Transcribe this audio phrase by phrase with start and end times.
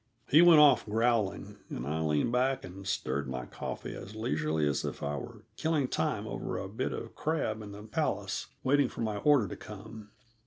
[0.31, 4.83] He went off growling, and I leaned back and stirred my coffee as leisurely as
[4.83, 9.01] if I were killing time over a bit of crab in the Palace, waiting for
[9.01, 10.09] my order to come.